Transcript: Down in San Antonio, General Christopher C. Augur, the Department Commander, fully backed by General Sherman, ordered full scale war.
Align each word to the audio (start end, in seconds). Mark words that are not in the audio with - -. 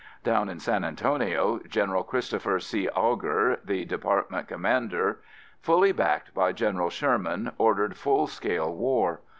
Down 0.23 0.49
in 0.49 0.59
San 0.59 0.83
Antonio, 0.83 1.59
General 1.69 2.03
Christopher 2.03 2.59
C. 2.59 2.89
Augur, 2.89 3.59
the 3.63 3.85
Department 3.85 4.47
Commander, 4.47 5.19
fully 5.59 5.91
backed 5.91 6.33
by 6.33 6.53
General 6.53 6.89
Sherman, 6.89 7.51
ordered 7.59 7.95
full 7.95 8.25
scale 8.25 8.73
war. 8.73 9.21